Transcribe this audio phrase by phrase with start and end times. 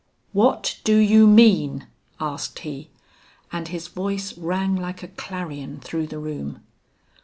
[0.33, 1.85] "What do you mean?"
[2.19, 2.89] asked he,
[3.51, 6.61] and his voice rang like a clarion through the room.